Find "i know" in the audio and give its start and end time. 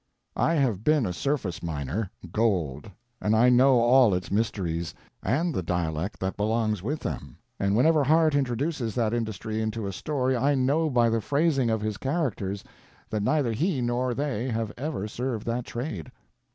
3.35-3.75, 10.35-10.89